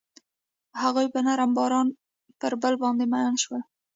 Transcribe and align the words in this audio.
هغوی 0.81 1.07
په 1.13 1.19
نرم 1.25 1.51
باران 1.57 1.87
کې 1.95 1.99
پر 2.39 2.53
بل 2.61 2.73
باندې 2.81 3.03
ژمن 3.09 3.35
شول. 3.43 3.61